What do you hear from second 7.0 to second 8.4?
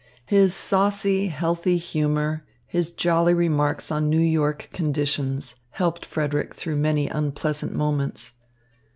unpleasant moments.